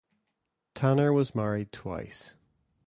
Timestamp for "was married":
1.13-1.71